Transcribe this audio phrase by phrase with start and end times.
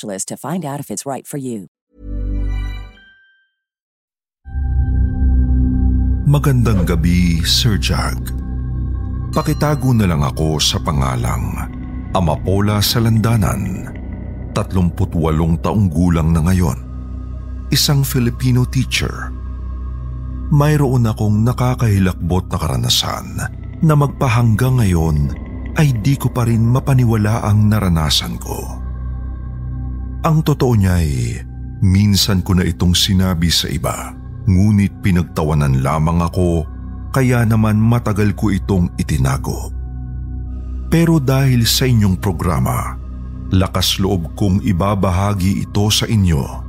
[0.00, 1.68] to find out if it's right for you.
[6.32, 8.16] Magandang gabi, Sir Jack.
[9.36, 11.56] Pakitago na lang ako sa pangalang
[12.16, 13.92] Amapola Salandanan,
[14.56, 14.96] 38
[15.60, 16.78] taong gulang na ngayon.
[17.68, 19.28] Isang Filipino teacher.
[20.52, 23.26] Mayroon akong nakakahilakbot na karanasan
[23.80, 25.32] na magpahanggang ngayon
[25.80, 28.81] ay di ko pa rin mapaniwala ang naranasan ko.
[30.22, 31.42] Ang totoo niya ay
[31.82, 34.14] minsan ko na itong sinabi sa iba,
[34.46, 36.62] ngunit pinagtawanan lamang ako
[37.10, 39.74] kaya naman matagal ko itong itinago.
[40.86, 42.94] Pero dahil sa inyong programa,
[43.50, 46.62] lakas loob kong ibabahagi ito sa inyo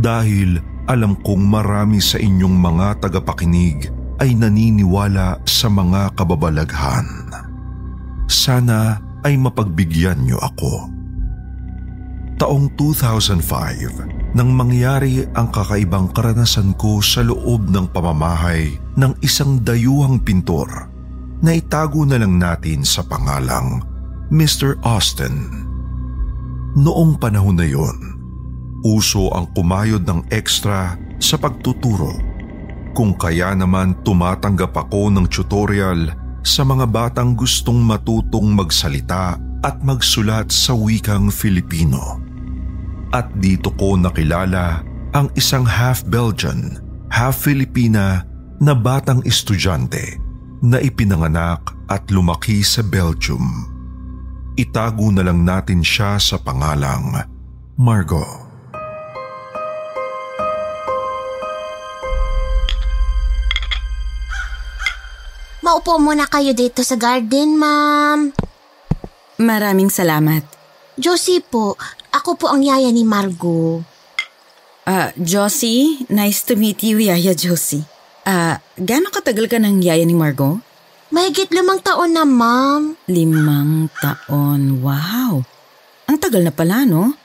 [0.00, 0.56] dahil
[0.88, 3.92] alam kong marami sa inyong mga tagapakinig
[4.24, 7.28] ay naniniwala sa mga kababalaghan.
[8.24, 10.95] Sana ay mapagbigyan niyo ako.
[12.36, 20.20] Taong 2005 nang mangyari ang kakaibang karanasan ko sa loob ng pamamahay ng isang dayuhang
[20.20, 20.68] pintor
[21.40, 23.80] na itago na lang natin sa pangalang
[24.28, 24.76] Mr.
[24.84, 25.48] Austin.
[26.76, 27.96] Noong panahon na yon,
[28.84, 32.12] uso ang kumayod ng extra sa pagtuturo
[32.92, 36.12] kung kaya naman tumatanggap ako ng tutorial
[36.44, 42.25] sa mga batang gustong matutong magsalita at magsulat sa wikang Filipino.
[43.14, 44.82] At dito ko nakilala
[45.14, 48.26] ang isang half Belgian, half Filipina
[48.58, 50.18] na batang estudyante
[50.64, 53.70] na ipinanganak at lumaki sa Belgium.
[54.56, 57.12] Itago na lang natin siya sa pangalang
[57.76, 58.48] Margot.
[65.60, 68.30] Maupo muna kayo dito sa garden, ma'am.
[69.42, 70.46] Maraming salamat.
[70.96, 71.76] Josie po,
[72.16, 73.84] ako po ang yaya ni Margo.
[74.86, 77.82] Ah, Josie, nice to meet you, Yaya Josie.
[78.22, 80.62] Ah, gaano katagal ka ng yaya ni Margot?
[81.10, 82.94] Mahigit limang taon na, ma'am.
[83.10, 85.42] Limang taon, wow.
[86.06, 87.18] Ang tagal na pala, no?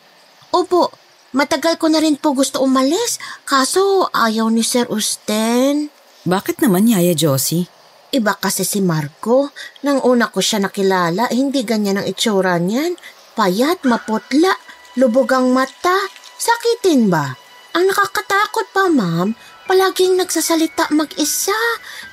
[0.50, 0.90] Opo,
[1.38, 5.94] matagal ko na rin po gusto umalis, kaso ayaw ni Sir Usten.
[6.26, 7.70] Bakit naman, Yaya Josie?
[8.10, 9.54] Iba kasi si Marco.
[9.86, 12.98] Nang una ko siya nakilala, hindi ganyan ang itsura niyan.
[13.38, 14.54] Payat, maputla,
[15.00, 15.96] lubog ang mata.
[16.42, 17.38] Sakitin ba?
[17.72, 19.38] Ang nakakatakot pa, ma'am,
[19.70, 21.56] palaging nagsasalita mag-isa.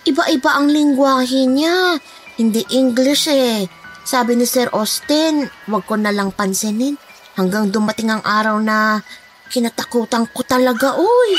[0.07, 1.99] Iba-iba ang lingwahe niya.
[2.39, 3.67] Hindi English eh.
[4.07, 6.95] Sabi ni Sir Austin, wag ko na lang pansinin.
[7.35, 9.03] Hanggang dumating ang araw na
[9.51, 11.31] kinatakutan ko talaga, uy.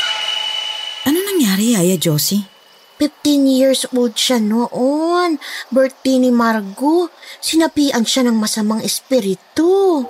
[1.08, 2.60] Ano nangyari, Yaya Josie?
[3.00, 5.40] 15 years old siya noon.
[5.72, 7.08] Birthday ni Margo.
[7.40, 10.04] Sinapian siya ng masamang espiritu.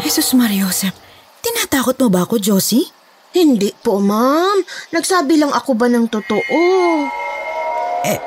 [0.00, 0.96] Jesus Mariosep,
[1.44, 2.88] tinatakot mo ba ako, Josie?
[3.36, 4.64] Hindi po, ma'am.
[4.96, 6.60] Nagsabi lang ako ba ng totoo?
[8.08, 8.18] Eh,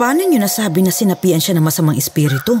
[0.00, 2.56] paano niyo nasabi na sinapian siya ng masamang espiritu?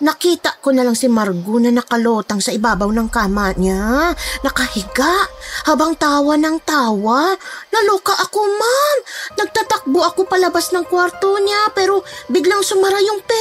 [0.00, 4.16] Nakita ko na lang si Margo na nakalotang sa ibabaw ng kama niya.
[4.40, 5.28] Nakahiga.
[5.68, 7.36] Habang tawa ng tawa.
[7.68, 8.96] Naloka ako, ma'am.
[9.44, 12.00] Nagtatakbo ako palabas ng kwarto niya pero
[12.32, 13.39] biglang sumara yung pento.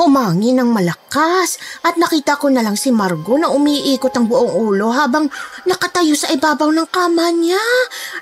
[0.00, 4.88] Humangi ng malakas at nakita ko na lang si Margo na umiikot ang buong ulo
[4.96, 5.28] habang
[5.68, 7.60] nakatayo sa ibabaw ng kama niya.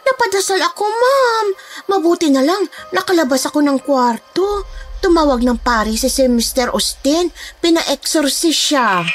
[0.02, 1.46] Napadasal ako, ma'am.
[1.86, 4.66] Mabuti na lang nakalabas ako ng kwarto.
[4.98, 6.74] Tumawag ng pari si si Mr.
[6.74, 7.30] Austin.
[7.62, 9.06] Pina-exorcist siya.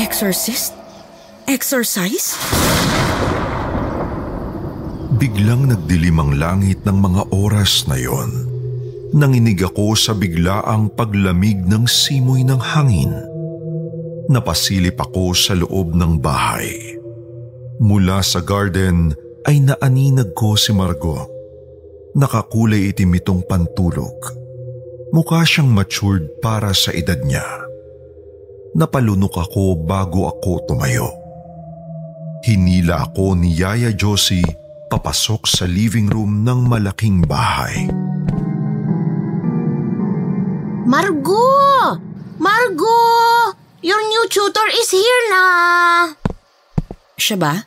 [0.00, 0.72] Exorcist?
[1.44, 2.32] Exorcise?
[5.20, 8.45] Biglang nagdilim ang langit ng mga oras na yon.
[9.16, 13.16] Nanginig ako sa biglaang paglamig ng simoy ng hangin.
[14.28, 17.00] Napasilip ako sa loob ng bahay.
[17.80, 19.16] Mula sa garden
[19.48, 21.32] ay naaninag ko si Margo.
[22.12, 24.12] Nakakulay itim itong pantulog.
[25.16, 27.44] Mukha siyang matured para sa edad niya.
[28.76, 31.08] Napalunok ako bago ako tumayo.
[32.44, 34.44] Hinila ako ni Yaya Josie
[34.92, 38.05] papasok sa living room ng malaking bahay.
[40.86, 41.98] Margo!
[42.38, 42.94] Margo!
[43.82, 45.44] Your new tutor is here na!
[47.18, 47.66] Siya ba?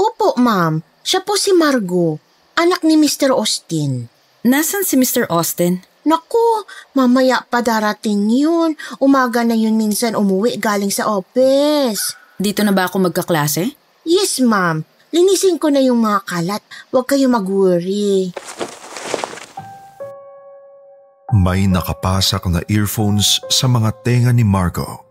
[0.00, 0.80] Opo, ma'am.
[1.04, 2.16] Siya po si Margo,
[2.56, 3.36] anak ni Mr.
[3.36, 4.08] Austin.
[4.48, 5.28] Nasaan si Mr.
[5.28, 5.84] Austin?
[6.08, 6.64] Naku,
[6.96, 8.80] mamaya pa darating yun.
[8.96, 12.16] Umaga na yun minsan umuwi galing sa office.
[12.40, 13.76] Dito na ba ako magkaklase?
[14.08, 14.88] Yes, ma'am.
[15.12, 16.64] Linisin ko na yung mga kalat.
[16.88, 18.32] Huwag kayo mag-worry.
[21.34, 25.02] May nakapasak na earphones sa mga tenga ni Margo.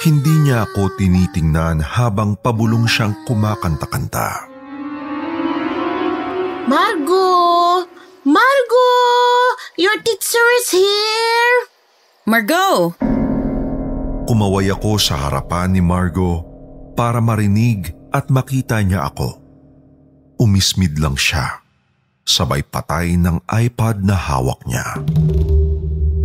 [0.00, 4.48] Hindi niya ako tinitingnan habang pabulong siyang kumakanta-kanta.
[6.64, 7.28] Margo!
[8.24, 8.88] Margo!
[9.76, 11.56] Your teacher is here!
[12.24, 12.96] Margot!
[14.24, 16.48] Kumaway ako sa harapan ni Margo
[16.96, 19.36] para marinig at makita niya ako.
[20.40, 21.59] Umismid lang siya.
[22.24, 25.00] Sabay patay ng iPad na hawak niya.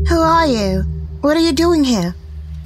[0.08, 0.86] Who are you?
[1.26, 2.14] What are you doing here?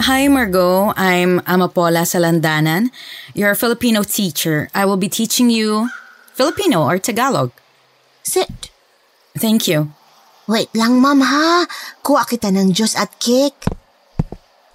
[0.03, 0.91] Hi, Margot.
[0.95, 2.91] I'm Amapola Salandanan,
[3.35, 4.71] your Filipino teacher.
[4.73, 5.91] I will be teaching you
[6.33, 7.51] Filipino or Tagalog.
[8.23, 8.71] Sit.
[9.35, 9.91] Thank you.
[10.47, 11.67] Wait lang, ma'am ha.
[12.03, 13.67] Kuha kita ng juice at cake.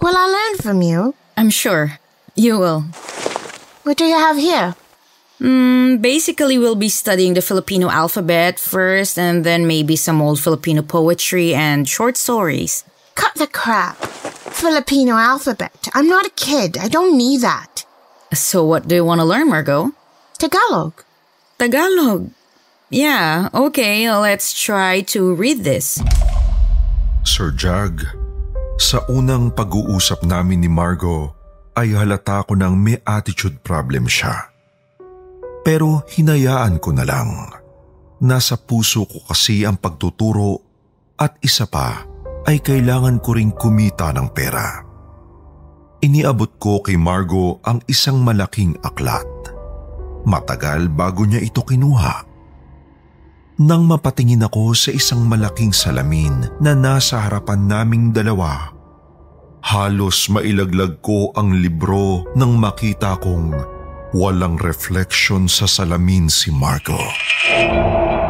[0.04, 1.16] Will I learn from you?
[1.36, 1.98] I'm sure
[2.36, 2.84] you will.
[3.82, 4.76] What do you have here?
[5.44, 10.80] Mm, basically, we'll be studying the Filipino alphabet first, and then maybe some old Filipino
[10.80, 12.80] poetry and short stories.
[13.12, 14.00] Cut the crap.
[14.56, 15.76] Filipino alphabet.
[15.92, 16.80] I'm not a kid.
[16.80, 17.84] I don't need that.
[18.32, 19.92] So, what do you want to learn, Margot?
[20.40, 21.04] Tagalog.
[21.60, 22.32] Tagalog.
[22.88, 26.00] Yeah, okay, let's try to read this.
[27.28, 28.00] Sir Jag,
[28.80, 31.36] sa unang pag-uusap namin ni Margo
[31.76, 34.53] ay halata ko ng may attitude problem siya.
[35.64, 37.48] Pero hinayaan ko na lang.
[38.20, 40.60] Nasa puso ko kasi ang pagtuturo
[41.16, 42.04] at isa pa
[42.44, 44.84] ay kailangan ko ring kumita ng pera.
[46.04, 49.24] Iniabot ko kay Margo ang isang malaking aklat.
[50.28, 52.28] Matagal bago niya ito kinuha.
[53.64, 58.74] Nang mapatingin ako sa isang malaking salamin na nasa harapan naming dalawa,
[59.64, 63.73] halos mailaglag ko ang libro nang makita kong
[64.14, 66.96] walang reflection sa salamin si Marco.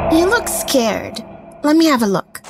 [0.09, 1.21] You look scared.
[1.61, 2.41] Let me have a look.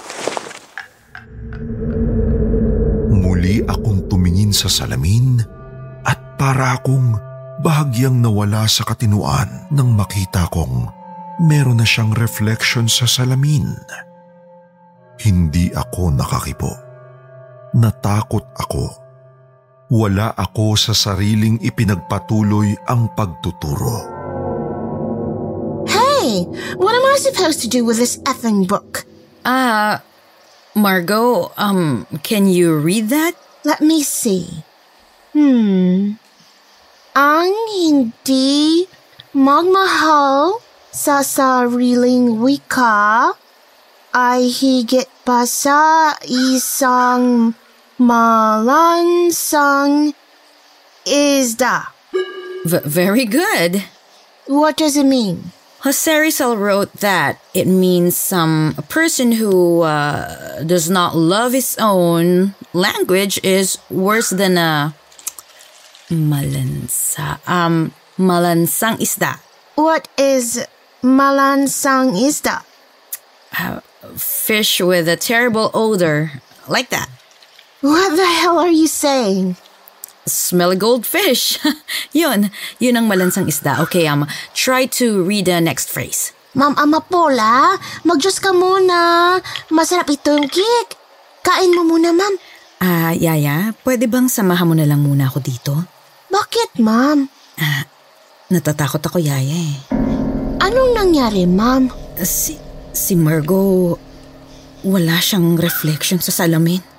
[3.11, 5.43] Muli akong tumingin sa salamin
[6.07, 7.19] at para akong
[7.67, 10.87] bahagyang nawala sa katinuan nang makita kong
[11.43, 13.75] meron na siyang reflection sa salamin.
[15.19, 16.71] Hindi ako nakakipo.
[17.75, 19.04] Natakot ako.
[19.93, 24.09] Wala ako sa sariling ipinagpatuloy ang pagtuturo.
[25.85, 26.49] Hey,
[26.81, 29.05] what am I supposed to do with this effing book?
[29.45, 30.01] Uh,
[30.73, 33.37] Margot, um, can you read that?
[33.61, 34.65] Let me see.
[35.37, 36.17] Hmm.
[37.13, 38.89] Ang hindi
[39.37, 43.37] magmahal sa sariling wika
[44.17, 47.53] ay higit pa sa isang
[47.99, 49.85] malansang
[51.07, 51.87] isda.
[52.65, 53.85] V- very good.
[54.47, 55.53] What does it mean?
[55.85, 61.77] Jose Rizal wrote that it means some a person who uh, does not love his
[61.79, 64.95] own language is worse than a
[66.09, 67.37] malansa.
[67.47, 69.37] Um, malansang isda.
[69.77, 70.65] What is
[71.03, 72.65] malansang isda?
[74.17, 76.41] Fish with a terrible odor.
[76.67, 77.11] Like that.
[77.85, 79.61] What the hell are you saying?
[80.25, 81.61] Smelly goldfish.
[82.17, 82.49] yun.
[82.81, 83.77] Yun ang malansang isda.
[83.85, 84.25] Okay, um,
[84.57, 86.33] try to read the next phrase.
[86.57, 87.77] Ma'am Amapola,
[88.09, 89.37] mag-Diyos ka muna.
[89.69, 90.97] Masarap ito yung cake.
[91.45, 92.35] Kain mo muna, ma'am.
[92.81, 95.77] Ah, Yaya, pwede bang samahan mo na lang muna ako dito?
[96.33, 97.29] Bakit, ma'am?
[98.49, 99.77] Natatakot ako, Yaya eh.
[100.65, 101.93] Anong nangyari, ma'am?
[102.25, 102.57] Si,
[102.97, 104.01] si Margot,
[104.89, 106.94] wala siyang reflection sa salamin.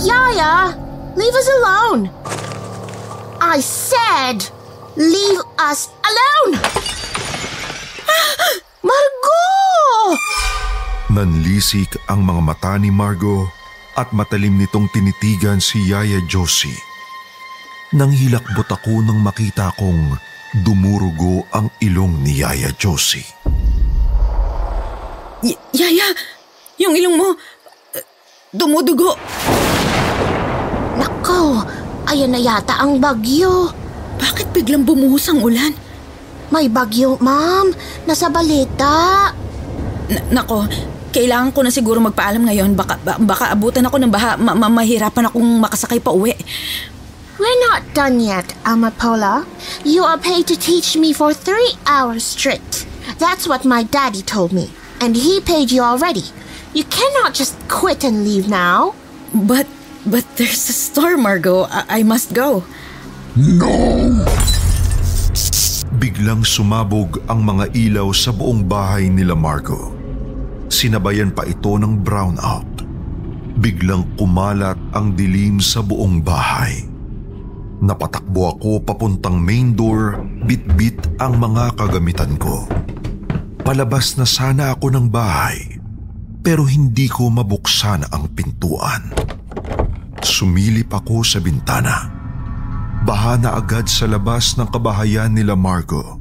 [0.00, 0.72] Yaya,
[1.16, 2.08] leave us alone.
[3.40, 4.48] I said,
[4.96, 6.56] leave us alone.
[8.88, 10.16] Margot!
[11.12, 13.44] Nanlisik ang mga mata ni Margo
[13.92, 16.80] at matalim nitong tinitigan si Yaya Josie.
[17.92, 20.16] Nang hilakbot ako nang makita kong
[20.50, 23.22] Dumurugo ang ilong ni Yaya Josie.
[25.46, 26.10] Y- Yaya,
[26.74, 28.02] yung ilong mo, uh,
[28.50, 29.14] dumudugo.
[31.00, 31.64] Nako,
[32.06, 33.72] ayan na yata ang bagyo.
[34.20, 35.72] Bakit biglang bumuhos ang ulan?
[36.52, 37.72] May bagyo, ma'am.
[38.04, 39.30] Nasa balita.
[40.10, 40.66] N- nako,
[41.10, 42.76] kailangan ko na siguro magpaalam ngayon.
[42.76, 44.36] Baka, ba- baka abutan ako ng baha.
[44.36, 46.34] Ma- ma- mahirapan akong makasakay pa uwi.
[47.40, 49.48] We're not done yet, Amapola.
[49.80, 52.84] You are paid to teach me for three hours straight.
[53.16, 54.68] That's what my daddy told me.
[55.00, 56.28] And he paid you already.
[56.76, 58.92] You cannot just quit and leave now.
[59.32, 59.64] But,
[60.06, 61.68] but there's a storm, Margot.
[61.68, 62.64] I, I must go.
[66.00, 69.94] Biglang sumabog ang mga ilaw sa buong bahay nila Margo.
[70.70, 72.66] Sinabayan pa ito ng brownout.
[73.60, 76.86] Biglang kumalat ang dilim sa buong bahay.
[77.80, 82.68] Napatakbo ako papuntang main door, bit-bit ang mga kagamitan ko.
[83.60, 85.80] Palabas na sana ako ng bahay,
[86.40, 89.12] pero hindi ko mabuksan ang pintuan.
[90.24, 92.08] Sumilip ako sa bintana.
[93.00, 96.20] Baha na agad sa labas ng kabahayan nila Margo.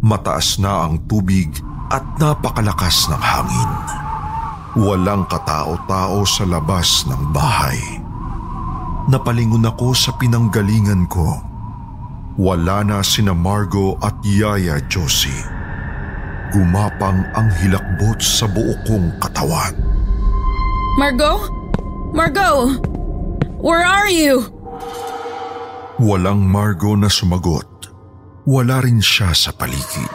[0.00, 1.52] Mataas na ang tubig
[1.92, 3.72] at napakalakas ng hangin.
[4.72, 7.78] Walang katao-tao sa labas ng bahay.
[9.12, 11.36] Napalingon ako sa pinanggalingan ko.
[12.40, 15.44] Wala na sina Margo at Yaya Josie.
[16.56, 19.76] Gumapang ang hilakbot sa buo kong katawan.
[20.96, 21.52] Margot?
[22.12, 22.91] Margot!
[23.62, 24.50] Where are you?
[26.02, 27.94] Walang Margo na sumagot.
[28.42, 30.10] Wala rin siya sa paligid.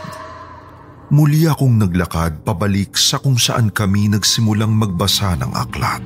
[1.16, 6.04] Muli akong naglakad pabalik sa kung saan kami nagsimulang magbasa ng aklat.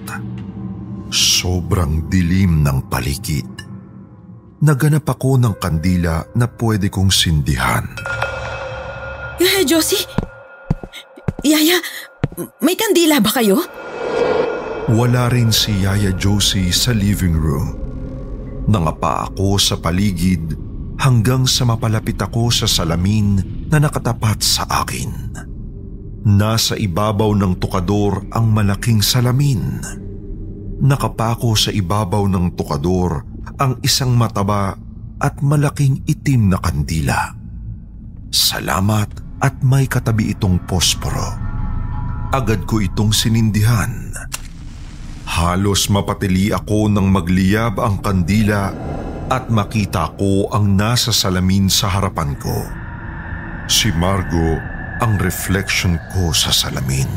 [1.09, 3.49] Sobrang dilim ng paligid.
[4.61, 7.89] Naganap ako ng kandila na pwede kong sindihan.
[9.41, 10.05] Yaya Josie?
[11.41, 11.81] Yaya,
[12.61, 13.80] may kandila ba kayo?
[14.89, 17.77] Wala rin si Yaya Josie sa living room.
[18.65, 20.57] Nangapa ako sa paligid
[20.97, 23.37] hanggang sa mapalapit ako sa salamin
[23.69, 25.37] na nakatapat sa akin.
[26.25, 29.81] Nasa ibabaw ng tukador ang malaking salamin.
[30.81, 33.21] Nakapako sa ibabaw ng tukador
[33.61, 34.73] ang isang mataba
[35.21, 37.37] at malaking itim na kandila.
[38.33, 39.09] Salamat
[39.45, 41.37] at may katabi itong posporo.
[42.33, 44.09] Agad ko itong sinindihan.
[45.31, 48.75] Halos mapatili ako nang magliyab ang kandila
[49.31, 52.67] at makita ko ang nasa salamin sa harapan ko.
[53.63, 54.59] Si Margo
[54.99, 57.07] ang reflection ko sa salamin.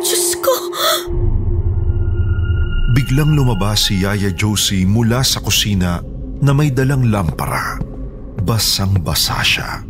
[0.00, 0.54] Diyos ko!
[2.96, 6.00] Biglang lumabas si Yaya Josie mula sa kusina
[6.40, 7.76] na may dalang lampara.
[8.40, 9.84] Basang-basa siya.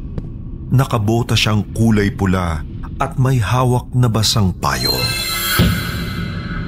[0.75, 2.59] Nakabota siyang kulay pula
[2.99, 5.26] at may hawak na basang payong.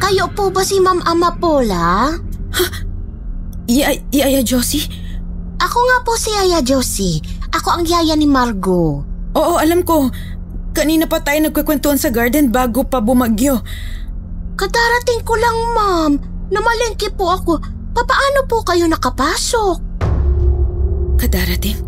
[0.09, 2.17] Kayo po ba si Ma'am Amapola?
[3.69, 4.89] Y- Yaya Josie?
[5.61, 7.21] Ako nga po si Yaya Josie.
[7.53, 9.05] Ako ang yaya ni Margo.
[9.37, 10.09] Oo, alam ko.
[10.73, 13.61] Kanina pa tayo nagkukwentuhan sa garden bago pa bumagyo.
[14.57, 16.13] Kadarating ko lang, ma'am.
[16.49, 17.61] Namalengke po ako.
[17.93, 19.77] Papaano po kayo nakapasok?
[21.21, 21.88] Kadarating?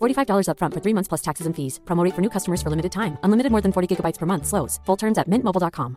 [0.00, 1.80] $45 upfront for three months plus taxes and fees.
[1.84, 3.18] Promo rate for new customers for limited time.
[3.22, 4.46] Unlimited more than 40 gigabytes per month.
[4.46, 4.80] Slows.
[4.86, 5.96] Full terms at mintmobile.com.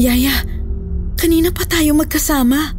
[0.00, 0.32] Yaya,
[1.20, 2.72] kanina pa tayo magkasama.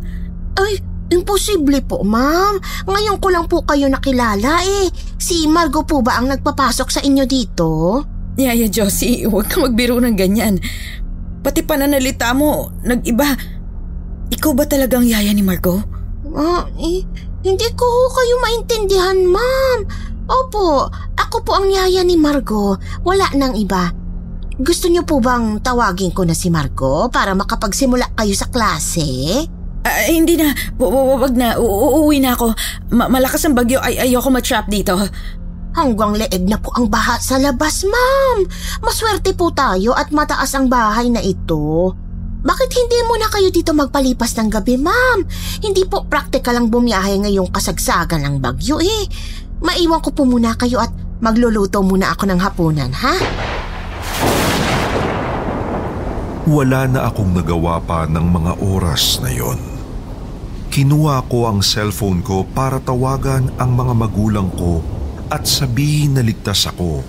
[0.58, 0.82] Ay,
[1.14, 2.58] imposible po, ma'am.
[2.90, 4.90] Ngayon ko lang po kayo nakilala eh.
[5.22, 8.02] Si Margo po ba ang nagpapasok sa inyo dito?
[8.42, 10.58] Yaya Josie, huwag ka magbiro ng ganyan.
[11.46, 13.38] Pati pananalita mo, nag-iba.
[14.34, 15.78] Ikaw ba talagang yaya ni Marco?
[16.32, 17.06] Ah, eh,
[17.42, 19.80] hindi ko ho kayo maintindihan, ma'am.
[20.30, 22.78] Opo, ako po ang yaya ni Margo.
[23.04, 23.92] Wala nang iba.
[24.62, 29.42] Gusto niyo po bang tawagin ko na si Margo para makapagsimula kayo sa klase?
[29.82, 32.54] Ah, hindi na, wag na, U- uuwi na ako.
[32.94, 34.94] Ma- malakas ang bagyo, ay ayoko matrap dito.
[35.74, 38.46] Hanggang leeg na po ang baha sa labas, ma'am.
[38.86, 41.96] Maswerte po tayo at mataas ang bahay na ito.
[42.42, 45.22] Bakit hindi muna kayo dito magpalipas ng gabi, ma'am?
[45.62, 49.06] Hindi po praktikal ang bumiyahe ngayong kasagsagan ng bagyo eh.
[49.62, 50.90] Maiwan ko po muna kayo at
[51.22, 53.16] magluluto muna ako ng hapunan, ha?
[56.50, 59.62] Wala na akong nagawa pa ng mga oras na yon.
[60.74, 64.82] Kinuha ko ang cellphone ko para tawagan ang mga magulang ko
[65.30, 67.06] at sabihin na ligtas ako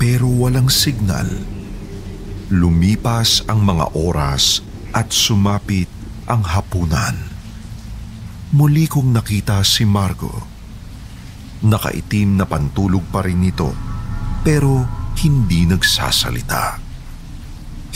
[0.00, 1.53] pero walang signal.
[2.52, 4.60] Lumipas ang mga oras
[4.92, 5.88] at sumapit
[6.28, 7.16] ang hapunan.
[8.52, 10.44] Muli kong nakita si Margo.
[11.64, 13.72] Nakaitim na pantulog pa rin ito
[14.44, 14.84] pero
[15.24, 16.76] hindi nagsasalita.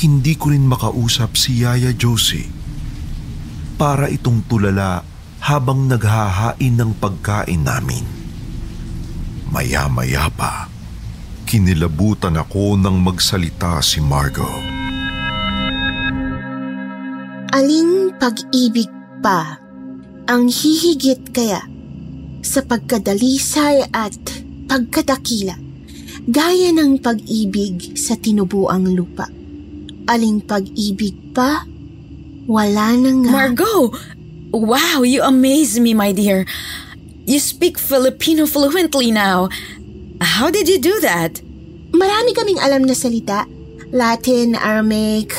[0.01, 2.49] Hindi ko rin makausap si Yaya Josie.
[3.77, 5.05] Para itong tulala
[5.45, 8.03] habang naghahain ng pagkain namin.
[9.53, 10.73] Maya-maya pa,
[11.49, 14.45] kinilabutan ako nang magsalita si Margo.
[17.57, 18.93] Aling pag-ibig
[19.25, 19.57] pa
[20.29, 21.65] ang hihigit kaya
[22.45, 24.21] sa pagkadalisay at
[24.69, 25.57] pagkadakila
[26.29, 29.33] gaya ng pag-ibig sa tinubuang lupa.
[30.05, 31.65] Aling pag-ibig pa?
[32.45, 33.33] Wala na nga.
[33.33, 33.97] Margot!
[34.53, 36.45] Wow, you amaze me, my dear.
[37.25, 39.49] You speak Filipino fluently now.
[40.39, 41.43] How did you do that?
[41.91, 43.43] Marami kaming alam na salita.
[43.91, 45.35] Latin, Aramaic,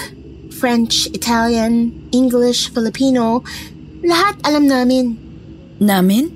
[0.60, 3.40] French, Italian, English, Filipino.
[4.04, 5.16] Lahat alam namin.
[5.80, 6.36] Namin?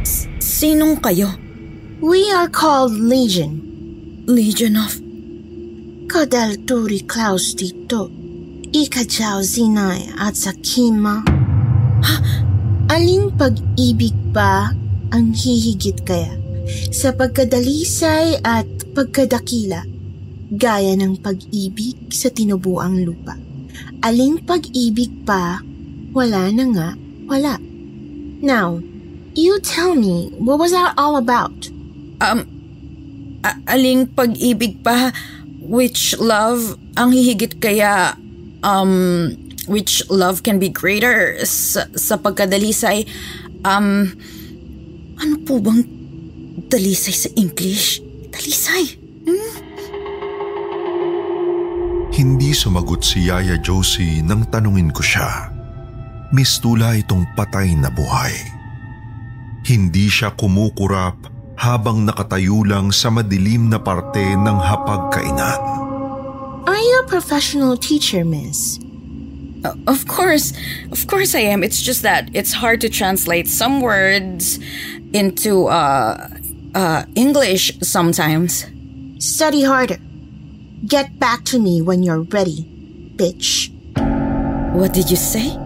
[0.00, 1.28] S- sinong kayo?
[2.00, 3.60] We are called Legion.
[4.24, 4.96] Legion of...
[6.08, 8.08] Kadalturi Klaus dito.
[8.72, 11.20] Ikajaw zinay at sakima.
[12.96, 14.72] Aling pag-ibig ba
[15.12, 16.39] ang hihigit kaya
[16.90, 19.86] sa pagkadalisay at pagkadakila
[20.50, 23.38] gaya ng pag-ibig sa tinubuang lupa?
[24.02, 25.62] Aling pag-ibig pa
[26.10, 26.88] wala na nga
[27.30, 27.54] wala.
[28.42, 28.82] Now,
[29.38, 31.70] you tell me, what was that all about?
[32.18, 32.48] Um,
[33.46, 35.14] a- aling pag-ibig pa,
[35.62, 38.18] which love ang hihigit kaya,
[38.66, 39.36] um,
[39.70, 43.06] which love can be greater sa, sa pagkadalisay,
[43.62, 44.10] um,
[45.20, 45.99] ano po bang
[46.68, 48.02] dalisay sa English?
[48.28, 49.00] Dalisay?
[52.10, 55.48] Hindi sumagot si Yaya Josie nang tanungin ko siya.
[56.36, 58.34] Mistula itong patay na buhay.
[59.64, 61.16] Hindi siya kumukurap
[61.56, 65.60] habang nakatayo lang sa madilim na parte ng hapagkainan.
[66.68, 68.80] Are you a professional teacher, miss?
[69.64, 70.56] Uh, of course,
[70.92, 71.60] of course I am.
[71.60, 74.56] It's just that it's hard to translate some words
[75.12, 76.28] into uh,
[76.74, 78.66] uh, English sometimes.
[79.18, 79.98] Study harder.
[80.86, 82.64] Get back to me when you're ready,
[83.16, 83.70] bitch.
[84.74, 85.56] What did you say?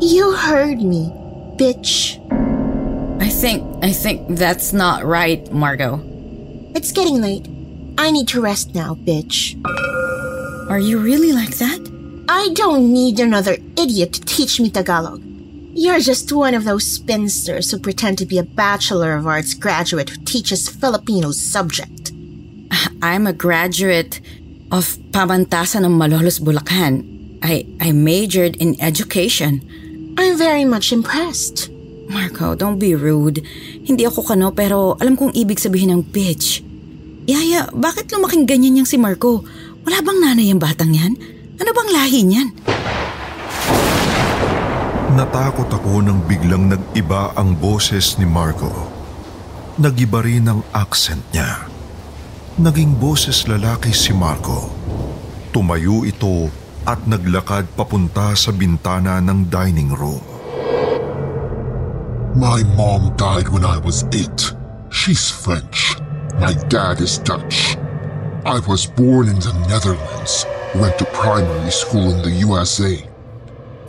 [0.00, 1.10] You heard me,
[1.56, 2.18] bitch.
[3.20, 6.00] I think I think that's not right, Margot.
[6.74, 7.46] It's getting late.
[7.98, 9.56] I need to rest now, bitch.
[10.70, 11.80] Are you really like that?
[12.28, 15.22] I don't need another idiot to teach me Tagalog.
[15.72, 20.10] You're just one of those spinsters who pretend to be a Bachelor of Arts graduate
[20.10, 22.12] who teaches Filipino subject.
[23.02, 24.20] I'm a graduate
[24.68, 27.08] of Pamantasan ng Malolos, Bulacan.
[27.40, 29.64] I I majored in education.
[30.20, 31.72] I'm very much impressed.
[32.12, 33.40] Marco, don't be rude.
[33.88, 36.60] Hindi ako kano pero alam kong ibig sabihin ng bitch.
[37.24, 39.40] Yaya, bakit lumaking ganyan yang si Marco?
[39.88, 41.16] Wala bang nanay ang batang yan?
[41.56, 42.48] Ano bang lahi niyan?
[45.12, 48.72] Natakot ako nang biglang nag-iba ang boses ni Marco.
[49.76, 51.68] Nag-iba rin ang accent niya.
[52.56, 54.72] Naging boses lalaki si Marco.
[55.52, 56.48] Tumayo ito
[56.88, 60.24] at naglakad papunta sa bintana ng dining room.
[62.32, 64.56] My mom died when I was eight.
[64.88, 65.92] She's French.
[66.40, 67.76] My dad is Dutch.
[68.48, 73.11] I was born in the Netherlands, went to primary school in the USA.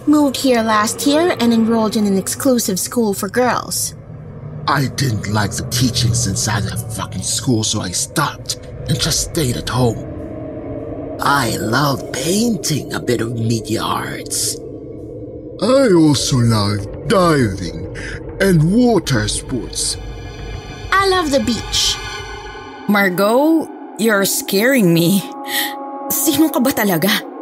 [0.06, 3.96] Moved here last year and enrolled in an exclusive school for girls.
[4.68, 9.56] I didn't like the teachings inside that fucking school, so I stopped and just stayed
[9.56, 10.04] at home.
[11.22, 14.60] I love painting a bit of media arts.
[15.64, 17.96] I also love diving
[18.42, 19.96] and water sports.
[20.92, 21.96] I love the beach.
[22.90, 25.24] Margot, you're scaring me.
[26.12, 27.33] Sino ka ba talaga?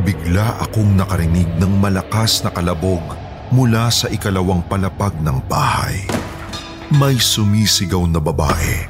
[0.00, 3.04] Bigla akong nakarinig ng malakas na kalabog
[3.52, 6.08] mula sa ikalawang palapag ng bahay.
[6.88, 8.88] May sumisigaw na babae.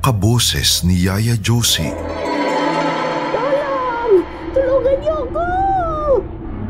[0.00, 1.92] Kaboses ni Yaya Josie.
[4.56, 5.46] Tulungan niyo ako!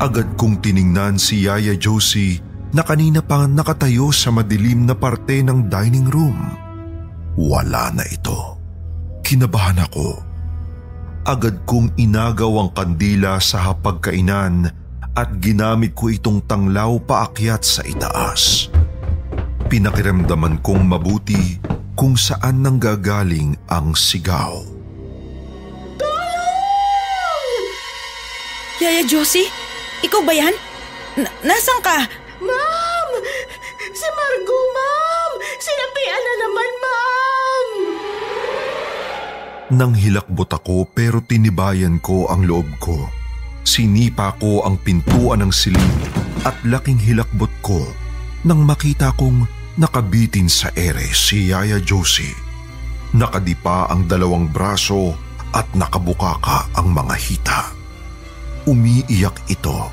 [0.03, 2.43] Agad kong tiningnan si Yaya Josie
[2.75, 6.37] na kanina pa nakatayo sa madilim na parte ng dining room.
[7.39, 8.59] Wala na ito.
[9.23, 10.26] Kinabahan ako.
[11.27, 14.71] Agad kong inagaw ang kandila sa hapagkainan
[15.11, 18.71] at ginamit ko itong tanglaw paakyat sa itaas.
[19.67, 21.59] Pinakiramdaman kong mabuti
[21.99, 24.63] kung saan nanggagaling ang sigaw.
[28.79, 29.51] Yaya Josie?
[30.07, 30.55] Ikaw ba yan?
[31.19, 32.07] Na- nasaan ka?
[32.39, 32.86] Ma'am!
[39.67, 43.11] Nang hilakbot ako pero tinibayan ko ang loob ko.
[43.67, 45.99] Sinipa ko ang pintuan ng silid
[46.47, 47.83] at laking hilakbot ko
[48.47, 49.43] nang makita kong
[49.75, 52.31] nakabitin sa ere si Yaya Josie.
[53.19, 55.19] Nakadipa ang dalawang braso
[55.51, 57.61] at nakabukaka ang mga hita.
[58.71, 59.91] Umiiyak ito.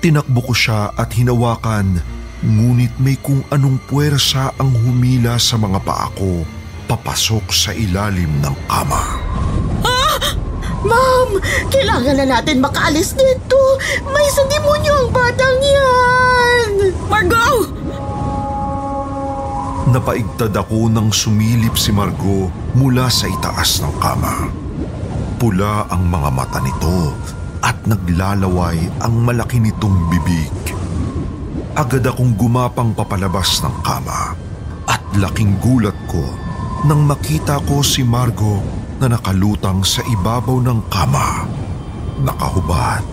[0.00, 2.00] Tinakbo ko siya at hinawakan
[2.40, 6.59] ngunit may kung anong puwersa ang humila sa mga paa ko
[6.90, 9.22] papasok sa ilalim ng kama.
[10.80, 11.38] Ma'am!
[11.70, 13.78] Kailangan na natin makaalis dito!
[14.10, 16.70] May sa demonyo ang batang yan!
[17.06, 17.70] Margot!
[19.94, 24.50] Napaigtad ako nang sumilip si Margot mula sa itaas ng kama.
[25.38, 27.14] Pula ang mga mata nito
[27.62, 30.50] at naglalaway ang malaki nitong bibig.
[31.78, 34.34] Agad akong gumapang papalabas ng kama
[34.90, 36.49] at laking gulat ko
[36.80, 38.64] nang makita ko si Margot
[38.96, 41.44] na nakalutang sa ibabaw ng kama.
[42.24, 43.04] Nakahubad.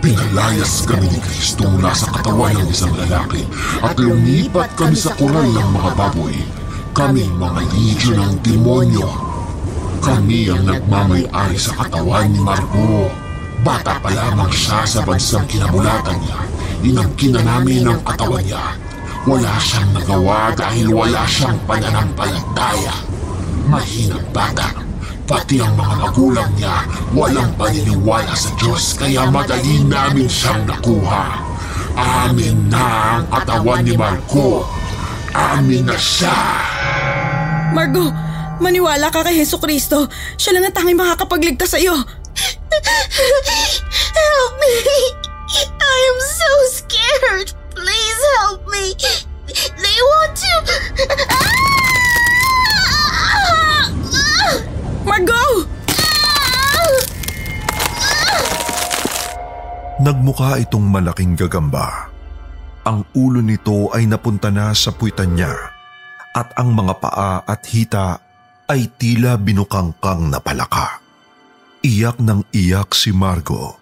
[0.00, 3.44] Pinalayas kami ni Kristo mula sa katawan ng isang lalaki
[3.84, 6.36] at lumipat kami sa koral ng mga baboy.
[6.96, 9.08] Kami mga legion ng demonyo.
[10.00, 13.12] Kami ang nagmamay-ari sa katawan ni Margot.
[13.60, 16.38] Bata pa lamang siya sa bansang kinamulatan niya.
[16.80, 18.72] Inangkin na namin ang katawan niya.
[19.28, 22.96] Wala siyang nagawa dahil wala siyang pananampalataya.
[23.68, 24.72] Mahinang bata.
[25.28, 31.38] Pati ang mga magulang niya walang paniniwala sa Diyos kaya madali namin siyang nakuha.
[31.94, 34.64] Amin na ang katawan ni Marco.
[35.36, 36.34] Amin na siya.
[37.76, 38.10] Margot,
[38.58, 40.08] maniwala ka kay Heso Kristo.
[40.34, 41.94] Siya lang ang tanging makakapagligtas sa iyo.
[44.16, 44.74] Help me!
[45.60, 47.59] I am so scared!
[47.80, 48.92] Please help me!
[49.56, 50.52] They want to...
[55.08, 55.64] Margot!
[60.04, 62.12] Nagmukha itong malaking gagamba.
[62.84, 65.56] Ang ulo nito ay napunta na sa puwitan niya
[66.36, 68.20] at ang mga paa at hita
[68.68, 71.00] ay tila binukangkang na palaka.
[71.80, 73.80] Iyak ng iyak si Margo.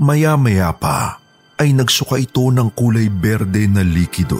[0.00, 1.27] Maya-maya pa
[1.58, 4.38] ay nagsuka ito ng kulay berde na likido.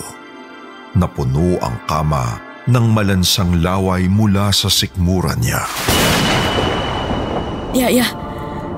[0.95, 2.39] Napuno ang kama
[2.71, 5.67] ng malansang laway mula sa sikmura niya.
[7.75, 8.07] Yaya,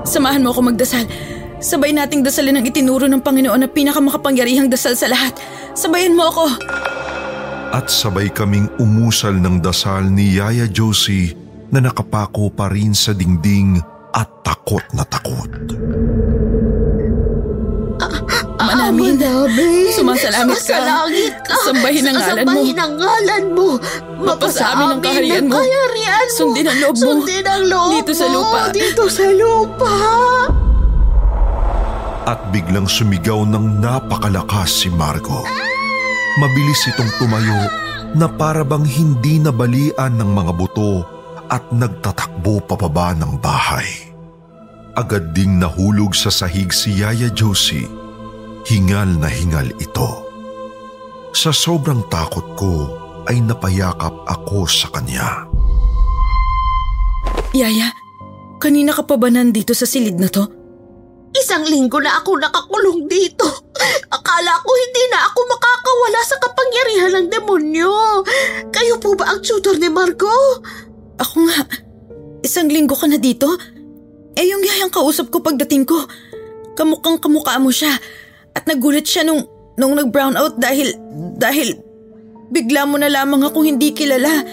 [0.03, 1.05] samahan mo ako magdasal.
[1.61, 5.37] Sabay nating dasalin ang itinuro ng Panginoon na pinakamakapangyarihang dasal sa lahat.
[5.77, 6.45] Sabayan mo ako.
[7.71, 11.37] At sabay kaming umusal ng dasal ni Yaya Josie
[11.71, 13.79] na nakapako pa rin sa dingding
[14.11, 15.47] at takot na takot.
[18.81, 19.93] Namin, namin.
[19.93, 20.73] sumasalangit ka.
[20.73, 21.55] Sumasalangit ka.
[21.69, 22.49] Sambahin ang ngalan mo.
[22.49, 23.67] Sasambahin ang ngalan mo.
[24.21, 25.53] Mapasa amin ang kaharian mo.
[25.61, 26.37] kaharian mo.
[26.37, 27.03] Sundin ang loob mo.
[27.05, 28.59] Sundin ang loob Dito sa lupa.
[28.73, 29.93] Dito sa lupa.
[32.25, 35.45] At biglang sumigaw ng napakalakas si Margo.
[36.41, 37.61] Mabilis itong tumayo
[38.17, 41.05] na parabang hindi nabalian ng mga buto
[41.53, 44.11] at nagtatakbo pababa ng bahay.
[44.95, 48.00] agad ding nahulog sa sahig si Yaya Josie.
[48.61, 50.09] Hingal na hingal ito.
[51.33, 52.73] Sa sobrang takot ko
[53.25, 55.49] ay napayakap ako sa kanya.
[57.57, 57.89] Yaya,
[58.61, 60.45] kanina ka pa ba nandito sa silid na to?
[61.31, 63.47] Isang linggo na ako nakakulong dito.
[64.11, 68.21] Akala ko hindi na ako makakawala sa kapangyarihan ng demonyo.
[68.69, 70.61] Kayo po ba ang tutor ni Margot?
[71.17, 71.65] Ako nga,
[72.45, 73.47] isang linggo ka na dito?
[74.35, 76.03] Eh yung yayang kausap ko pagdating ko,
[76.75, 77.95] kamukhang kamukha mo siya.
[78.55, 79.47] At nagulat siya nung,
[79.79, 80.93] nung nag-brown out dahil,
[81.39, 81.79] dahil
[82.51, 84.43] bigla mo na lamang ako hindi kilala.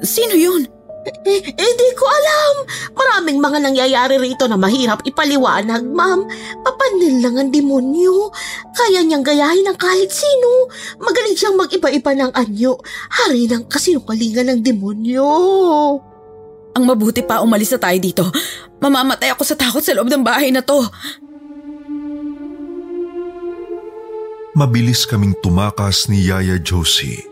[0.00, 0.64] Sino yun?
[1.04, 2.54] Eh, eh, di ko alam.
[2.96, 6.24] Maraming mga nangyayari rito na mahirap ipaliwanag, ma'am.
[6.64, 8.32] Papanil lang ang demonyo.
[8.72, 10.72] Kaya niyang gayahin ng kahit sino.
[10.96, 12.80] Magaling siyang mag-iba-iba ng anyo.
[13.20, 15.28] Hari ng kasinungalingan ng demonyo.
[16.74, 18.24] Ang mabuti pa umalis na tayo dito.
[18.80, 20.80] Mamamatay ako sa takot sa loob ng bahay na to.
[24.54, 27.26] Mabilis kaming tumakas ni Yaya Josie.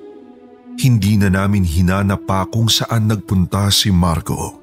[0.75, 4.59] Hindi na namin hinanap pa kung saan nagpunta si Margo.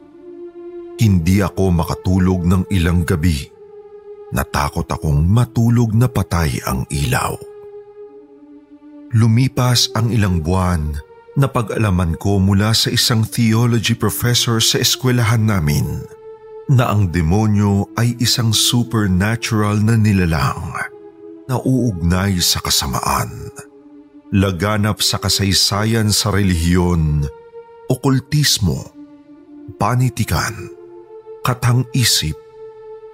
[0.99, 3.47] Hindi ako makatulog ng ilang gabi.
[4.35, 7.39] Natakot akong matulog na patay ang ilaw.
[9.15, 10.99] Lumipas ang ilang buwan
[11.39, 16.03] na pag-alaman ko mula sa isang theology professor sa eskwelahan namin
[16.67, 20.98] na ang demonyo ay isang supernatural na nilalang
[21.49, 23.49] na uugnay sa kasamaan.
[24.29, 27.25] Laganap sa kasaysayan sa relihiyon,
[27.89, 28.93] okultismo,
[29.81, 30.53] panitikan,
[31.41, 32.37] katang-isip,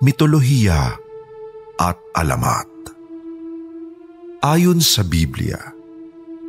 [0.04, 1.00] mitolohiya
[1.80, 2.68] at alamat.
[4.44, 5.72] Ayon sa Biblia,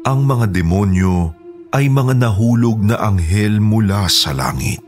[0.03, 1.31] ang mga demonyo
[1.70, 4.83] ay mga nahulog na anghel mula sa langit.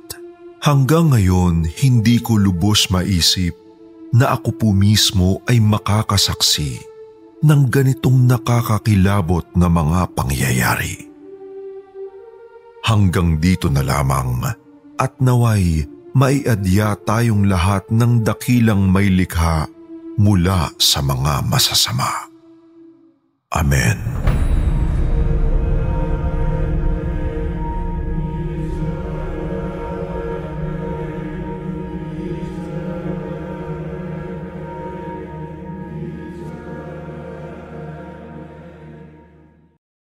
[0.58, 3.67] Hanggang ngayon, hindi ko lubos maisip
[4.14, 6.80] na ako po mismo ay makakasaksi
[7.44, 10.96] ng ganitong nakakakilabot na mga pangyayari.
[12.82, 14.42] Hanggang dito na lamang
[14.96, 15.84] at naway
[16.16, 19.68] maiadya tayong lahat ng dakilang may likha
[20.18, 22.26] mula sa mga masasama.
[23.54, 24.37] Amen.